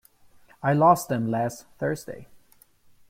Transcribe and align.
I 0.63 0.73
lost 0.73 1.09
them 1.09 1.29
last 1.29 1.67
Thursday. 1.77 2.27